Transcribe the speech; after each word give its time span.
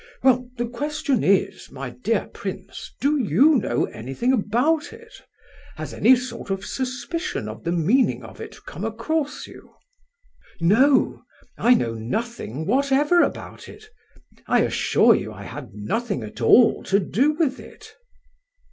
Well, 0.23 0.49
the 0.57 0.65
question 0.67 1.23
is, 1.23 1.69
my 1.71 1.91
dear 1.91 2.25
prince, 2.33 2.91
do 2.99 3.19
you 3.19 3.57
know 3.57 3.85
anything 3.85 4.33
about 4.33 4.91
it? 4.91 5.13
Has 5.75 5.93
any 5.93 6.15
sort 6.15 6.49
of 6.49 6.65
suspicion 6.65 7.47
of 7.47 7.63
the 7.65 7.71
meaning 7.71 8.23
of 8.23 8.41
it 8.41 8.65
come 8.65 8.83
across 8.83 9.45
you?" 9.45 9.75
"No, 10.59 11.21
I 11.55 11.75
know 11.75 11.93
nothing 11.93 12.65
whatever 12.65 13.21
about 13.21 13.69
it. 13.69 13.83
I 14.47 14.61
assure 14.61 15.13
you 15.13 15.31
I 15.33 15.43
had 15.43 15.75
nothing 15.75 16.23
at 16.23 16.41
all 16.41 16.81
to 16.85 16.99
do 16.99 17.33
with 17.33 17.59
it." 17.59 17.93